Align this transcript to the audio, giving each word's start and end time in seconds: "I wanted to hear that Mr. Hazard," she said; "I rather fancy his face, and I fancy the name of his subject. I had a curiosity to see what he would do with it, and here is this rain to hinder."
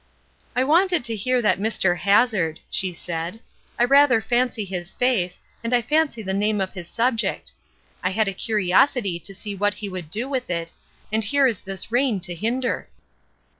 "I 0.55 0.63
wanted 0.63 1.03
to 1.05 1.15
hear 1.15 1.43
that 1.43 1.59
Mr. 1.59 1.95
Hazard," 1.99 2.59
she 2.71 2.91
said; 2.91 3.39
"I 3.77 3.83
rather 3.83 4.19
fancy 4.19 4.65
his 4.65 4.93
face, 4.93 5.39
and 5.63 5.75
I 5.75 5.83
fancy 5.83 6.23
the 6.23 6.33
name 6.33 6.59
of 6.59 6.73
his 6.73 6.87
subject. 6.87 7.51
I 8.01 8.09
had 8.09 8.27
a 8.27 8.33
curiosity 8.33 9.19
to 9.19 9.35
see 9.35 9.53
what 9.53 9.75
he 9.75 9.89
would 9.89 10.09
do 10.09 10.27
with 10.27 10.49
it, 10.49 10.73
and 11.11 11.23
here 11.23 11.45
is 11.45 11.59
this 11.59 11.91
rain 11.91 12.19
to 12.21 12.33
hinder." 12.33 12.89